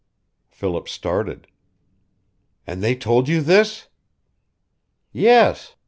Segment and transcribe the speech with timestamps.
[0.49, 1.45] Philip started.
[2.65, 3.87] "And they told you this?"
[5.11, 5.75] "Yes.